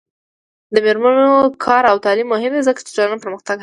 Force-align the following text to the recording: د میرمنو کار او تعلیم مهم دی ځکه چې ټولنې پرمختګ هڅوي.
د 0.73 0.75
میرمنو 0.85 1.31
کار 1.65 1.83
او 1.91 1.97
تعلیم 2.05 2.27
مهم 2.33 2.51
دی 2.55 2.61
ځکه 2.67 2.79
چې 2.85 2.93
ټولنې 2.97 3.17
پرمختګ 3.23 3.55
هڅوي. 3.57 3.59